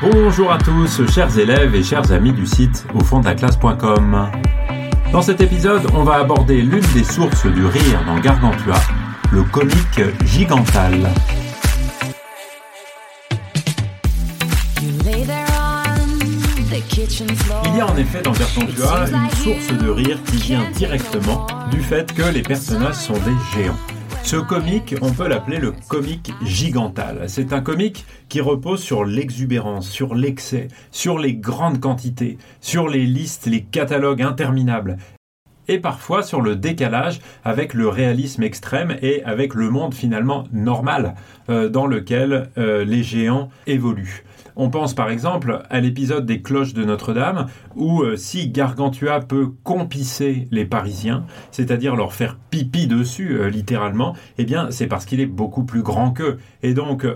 [0.00, 3.20] Bonjour à tous, chers élèves et chers amis du site au fond.
[5.10, 8.76] Dans cet épisode, on va aborder l'une des sources du rire dans Gargantua,
[9.32, 11.10] le comique gigantal.
[17.64, 21.80] Il y a en effet dans Gargantua une source de rire qui vient directement du
[21.80, 23.97] fait que les personnages sont des géants.
[24.28, 27.30] Ce comique, on peut l'appeler le comique gigantal.
[27.30, 33.06] C'est un comique qui repose sur l'exubérance, sur l'excès, sur les grandes quantités, sur les
[33.06, 34.98] listes, les catalogues interminables
[35.66, 41.14] et parfois sur le décalage avec le réalisme extrême et avec le monde finalement normal
[41.48, 44.24] euh, dans lequel euh, les géants évoluent.
[44.60, 49.52] On pense par exemple à l'épisode des cloches de Notre-Dame, où euh, si Gargantua peut
[49.62, 55.26] compisser les Parisiens, c'est-à-dire leur faire pipi dessus littéralement, eh bien c'est parce qu'il est
[55.26, 57.06] beaucoup plus grand qu'eux, et donc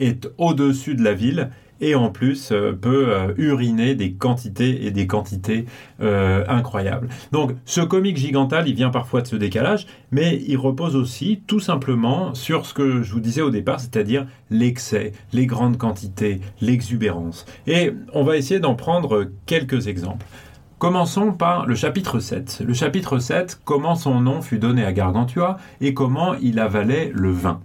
[0.00, 1.50] est au-dessus de la ville,
[1.80, 5.66] et en plus euh, peut euh, uriner des quantités et des quantités
[6.00, 7.08] euh, incroyables.
[7.32, 11.60] Donc ce comique gigantal, il vient parfois de ce décalage, mais il repose aussi tout
[11.60, 17.46] simplement sur ce que je vous disais au départ, c'est-à-dire l'excès, les grandes quantités, l'exubérance.
[17.66, 20.26] Et on va essayer d'en prendre quelques exemples.
[20.78, 22.62] Commençons par le chapitre 7.
[22.64, 27.32] Le chapitre 7, comment son nom fut donné à Gargantua et comment il avalait le
[27.32, 27.60] vin.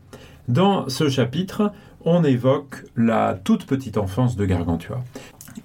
[0.47, 1.71] Dans ce chapitre,
[2.05, 5.03] on évoque la toute petite enfance de Gargantua.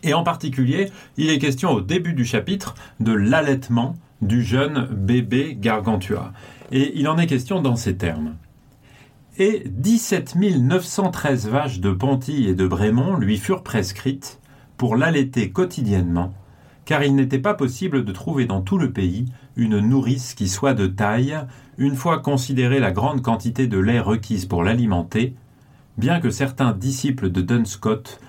[0.02, 5.56] Et en particulier, il est question au début du chapitre de l'allaitement du jeune bébé
[5.58, 6.32] Gargantua.
[6.70, 8.36] Et il en est question dans ces termes.
[9.38, 14.40] Et 17 913 vaches de Ponty et de Brémont lui furent prescrites
[14.76, 16.34] pour l'allaiter quotidiennement,
[16.84, 20.74] car il n'était pas possible de trouver dans tout le pays une nourrice qui soit
[20.74, 21.38] de taille,
[21.76, 25.34] une fois considérée la grande quantité de lait requise pour l'alimenter,
[25.98, 28.20] bien que certains disciples de Dunscott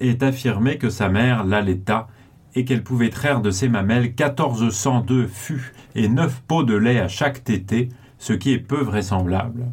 [0.00, 2.06] aient affirmé que sa mère l'allaita
[2.54, 7.08] et qu'elle pouvait traire de ses mamelles 1402 fûts et 9 pots de lait à
[7.08, 9.66] chaque tété, ce qui est peu vraisemblable.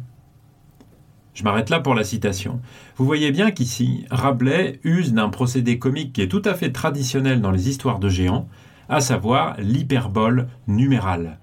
[1.32, 2.60] Je m'arrête là pour la citation.
[2.96, 7.40] Vous voyez bien qu'ici, Rabelais use d'un procédé comique qui est tout à fait traditionnel
[7.40, 8.48] dans les histoires de géants,
[8.88, 11.38] à savoir l'hyperbole numérale.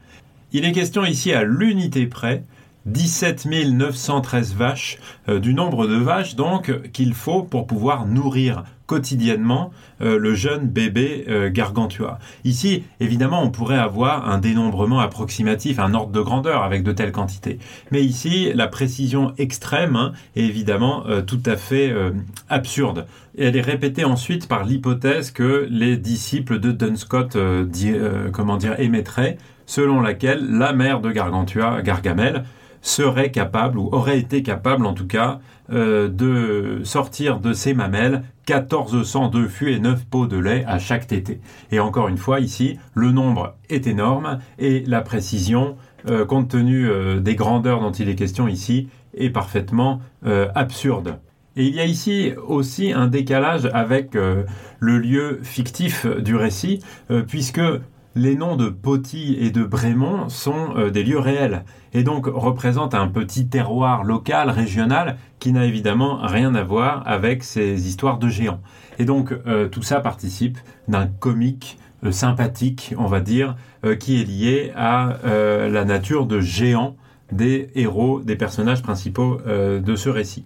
[0.54, 2.44] Il est question ici à l'unité près
[2.86, 4.98] 17 913 vaches,
[5.30, 9.72] euh, du nombre de vaches donc qu'il faut pour pouvoir nourrir quotidiennement
[10.02, 12.20] euh, le jeune bébé euh, gargantua.
[12.44, 17.12] Ici, évidemment, on pourrait avoir un dénombrement approximatif, un ordre de grandeur avec de telles
[17.12, 17.60] quantités.
[17.92, 21.94] Mais ici, la précision extrême hein, est évidemment tout à fait
[22.50, 23.06] absurde.
[23.38, 27.38] Elle est répétée ensuite par l'hypothèse que les disciples de Dunscott
[28.34, 32.44] comment dire, émettraient, selon laquelle la mère de Gargantua, Gargamel,
[32.82, 35.40] serait capable, ou aurait été capable en tout cas,
[35.72, 41.08] euh, de sortir de ses mamelles 1402 fûts et 9 pots de lait à chaque
[41.08, 41.40] tété.
[41.72, 45.78] Et encore une fois, ici, le nombre est énorme et la précision,
[46.10, 50.02] euh, compte tenu euh, des grandeurs dont il est question ici, est parfaitement
[50.56, 51.20] absurde.
[51.58, 56.82] Et il y a ici aussi un décalage avec le lieu fictif du récit,
[57.28, 57.60] puisque
[58.16, 61.64] les noms de Poty et de Brémont sont euh, des lieux réels
[61.94, 67.44] et donc représentent un petit terroir local, régional, qui n'a évidemment rien à voir avec
[67.44, 68.62] ces histoires de géants.
[69.00, 70.58] Et donc euh, tout ça participe
[70.88, 73.56] d'un comique euh, sympathique, on va dire,
[74.00, 76.96] qui est lié à la nature de géant
[77.32, 80.46] des héros, des personnages principaux de ce récit.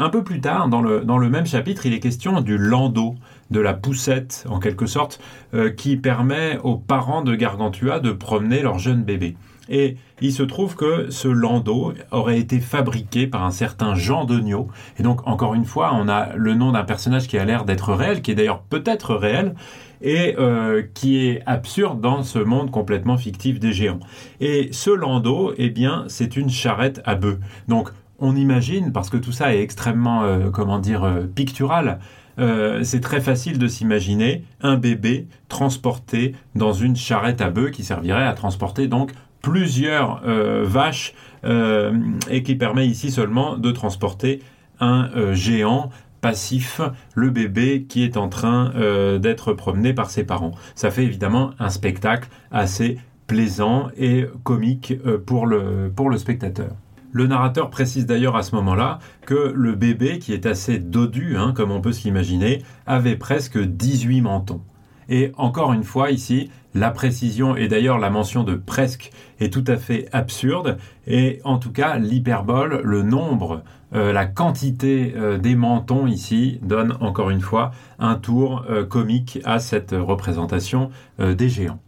[0.00, 3.16] Un peu plus tard, dans le, dans le même chapitre, il est question du landau,
[3.50, 5.20] de la poussette en quelque sorte,
[5.52, 9.36] euh, qui permet aux parents de Gargantua de promener leur jeune bébé.
[9.68, 14.68] Et il se trouve que ce landau aurait été fabriqué par un certain Jean Degnaud.
[14.98, 17.92] Et donc, encore une fois, on a le nom d'un personnage qui a l'air d'être
[17.92, 19.54] réel, qui est d'ailleurs peut-être réel,
[20.00, 24.00] et euh, qui est absurde dans ce monde complètement fictif des géants.
[24.40, 27.38] Et ce landau, eh bien, c'est une charrette à bœufs.
[27.68, 27.90] Donc,
[28.20, 31.98] on imagine, parce que tout ça est extrêmement, euh, comment dire, euh, pictural,
[32.38, 37.82] euh, c'est très facile de s'imaginer un bébé transporté dans une charrette à bœufs qui
[37.82, 39.12] servirait à transporter donc
[39.42, 40.22] plusieurs
[40.64, 41.14] vaches
[41.44, 44.42] et qui permet ici seulement de transporter
[44.80, 45.88] un géant
[46.20, 46.82] passif,
[47.14, 48.70] le bébé qui est en train
[49.18, 50.52] d'être promené par ses parents.
[50.74, 54.92] Ça fait évidemment un spectacle assez plaisant et comique
[55.24, 56.72] pour le, pour le spectateur.
[57.12, 61.52] Le narrateur précise d'ailleurs à ce moment-là que le bébé, qui est assez dodu, hein,
[61.54, 64.60] comme on peut s'imaginer, avait presque 18 mentons.
[65.08, 69.10] Et encore une fois ici, la précision et d'ailleurs la mention de presque
[69.40, 70.78] est tout à fait absurde.
[71.08, 76.96] Et en tout cas, l'hyperbole, le nombre, euh, la quantité euh, des mentons ici donne
[77.00, 81.80] encore une fois un tour euh, comique à cette représentation des géants.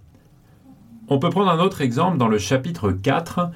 [1.09, 3.51] On peut prendre un autre exemple dans le chapitre 4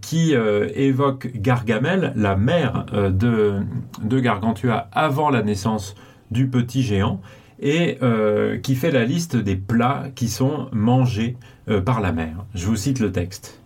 [0.00, 3.60] qui évoque Gargamel, la mère de,
[4.02, 5.94] de Gargantua avant la naissance
[6.30, 7.20] du petit géant
[7.62, 11.36] et euh, qui fait la liste des plats qui sont mangés
[11.68, 12.44] euh, par la mère.
[12.54, 13.60] Je vous cite le texte.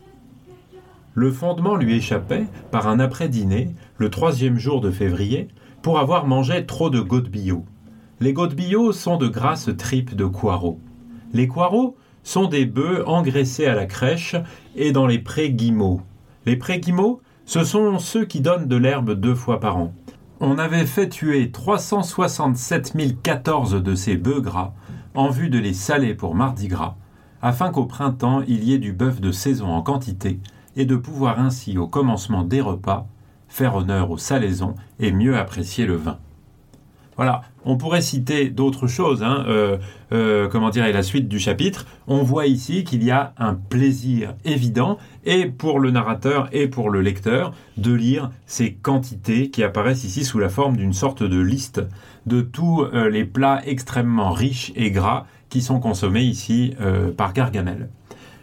[1.14, 5.48] Le fondement lui échappait par un après-dîner, le troisième jour de février,
[5.80, 7.64] pour avoir mangé trop de godbillots.
[8.20, 10.78] Les godbillots sont de grasses tripes de coireaux.
[11.32, 14.36] Les coireaux sont des bœufs engraissés à la crèche
[14.74, 16.02] et dans les prés guimauds.
[16.44, 19.94] Les prés guimauds, ce sont ceux qui donnent de l'herbe deux fois par an
[20.40, 24.72] on avait fait tuer 367 014 de ces bœufs gras
[25.14, 26.96] en vue de les saler pour Mardi Gras,
[27.40, 30.40] afin qu'au printemps il y ait du bœuf de saison en quantité,
[30.76, 33.06] et de pouvoir ainsi au commencement des repas
[33.48, 36.18] faire honneur aux salaisons et mieux apprécier le vin.
[37.16, 39.76] Voilà, on pourrait citer d'autres choses, hein, euh,
[40.12, 41.84] euh, comment dire, la suite du chapitre.
[42.06, 46.90] On voit ici qu'il y a un plaisir évident, et pour le narrateur et pour
[46.90, 51.40] le lecteur, de lire ces quantités qui apparaissent ici sous la forme d'une sorte de
[51.40, 51.82] liste
[52.24, 56.74] de tous euh, les plats extrêmement riches et gras qui sont consommés ici
[57.16, 57.88] par Gargamel.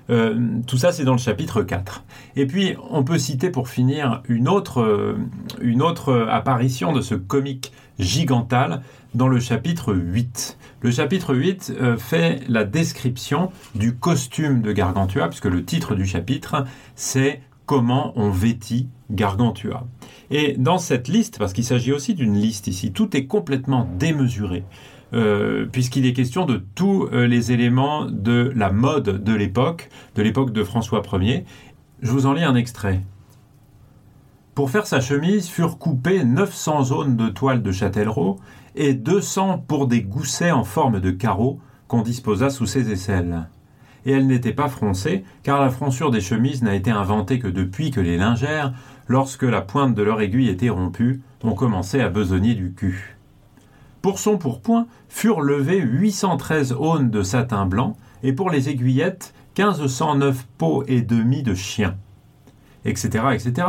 [0.08, 2.04] Tout ça, c'est dans le chapitre 4.
[2.36, 5.16] Et puis, on peut citer pour finir une autre,
[5.62, 8.82] une autre apparition de ce comique Gigantal
[9.14, 10.58] dans le chapitre 8.
[10.82, 16.06] Le chapitre 8 euh, fait la description du costume de Gargantua, puisque le titre du
[16.06, 16.66] chapitre,
[16.96, 19.88] c'est Comment on vêtit Gargantua.
[20.30, 24.66] Et dans cette liste, parce qu'il s'agit aussi d'une liste ici, tout est complètement démesuré.
[25.14, 30.24] Euh, puisqu'il est question de tous euh, les éléments de la mode de l'époque, de
[30.24, 31.46] l'époque de François Ier.
[32.02, 33.02] Je vous en lis un extrait.
[34.56, 38.40] Pour faire sa chemise furent coupées 900 zones de toile de châtellerault
[38.76, 43.48] et 200 pour des goussets en forme de carreaux qu'on disposa sous ses aisselles.
[44.06, 47.92] Et elles n'étaient pas froncées, car la fronçure des chemises n'a été inventée que depuis
[47.92, 48.74] que les lingères,
[49.08, 53.18] lorsque la pointe de leur aiguille était rompue, ont commencé à besogner du cul.
[54.04, 60.46] Pour son pourpoint furent levées 813 aunes de satin blanc, et pour les aiguillettes, 1509
[60.58, 61.96] peaux et demi de chien,
[62.84, 63.66] etc., etc.,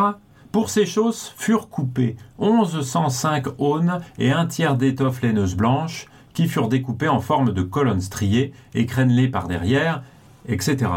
[0.50, 6.68] pour ces choses furent coupées 1105 aunes et un tiers d'étoffe laineuse blanche, qui furent
[6.68, 10.02] découpées en forme de colonnes striées et crénelées par derrière,
[10.48, 10.90] etc.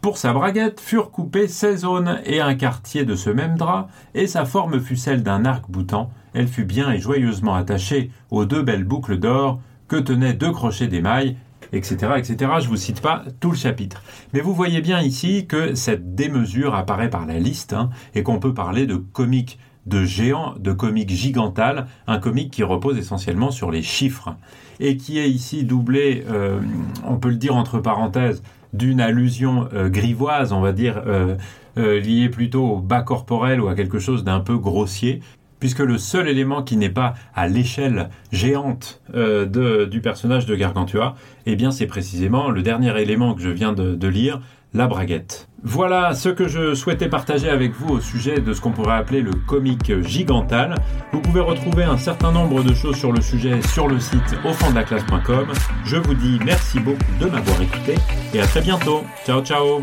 [0.00, 4.26] Pour sa braguette furent coupées 16 aunes et un quartier de ce même drap, et
[4.26, 6.10] sa forme fut celle d'un arc boutant.
[6.34, 10.86] Elle fut bien et joyeusement attachée aux deux belles boucles d'or que tenaient deux crochets
[10.86, 11.36] d'émail
[11.72, 12.52] etc., etc.
[12.60, 14.02] Je vous cite pas tout le chapitre.
[14.32, 18.38] Mais vous voyez bien ici que cette démesure apparaît par la liste hein, et qu'on
[18.38, 23.70] peut parler de comique de géant, de comique gigantal, un comique qui repose essentiellement sur
[23.70, 24.36] les chiffres
[24.80, 26.60] et qui est ici doublé, euh,
[27.04, 28.42] on peut le dire entre parenthèses,
[28.72, 31.36] d'une allusion euh, grivoise, on va dire, euh,
[31.76, 35.20] liée plutôt au bas corporel ou à quelque chose d'un peu grossier,
[35.60, 41.16] puisque le seul élément qui n'est pas à l'échelle géante euh, du personnage de Gargantua,
[41.46, 44.40] eh bien c'est précisément le dernier élément que je viens de, lire,
[44.74, 45.47] la braguette.
[45.62, 49.22] Voilà ce que je souhaitais partager avec vous au sujet de ce qu'on pourrait appeler
[49.22, 50.76] le comique gigantal.
[51.12, 54.52] Vous pouvez retrouver un certain nombre de choses sur le sujet sur le site au
[54.52, 55.48] fond de la classe.com.
[55.84, 57.96] Je vous dis merci beaucoup de m'avoir écouté
[58.32, 59.04] et à très bientôt.
[59.26, 59.82] Ciao ciao.